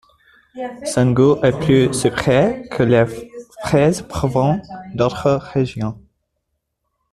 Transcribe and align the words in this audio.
Son 0.83 1.11
goût 1.11 1.35
est 1.43 1.59
plus 1.59 1.93
sucré 1.93 2.67
que 2.71 2.81
les 2.81 3.05
fraises 3.61 4.01
provenant 4.01 4.59
d’autres 4.95 5.33
régions. 5.35 6.01